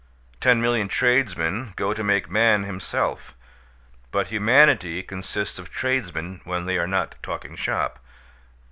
[0.39, 3.35] Ten million tradesmen go to make Man himself;
[4.09, 7.99] but humanity consists of tradesmen when they are not talking shop.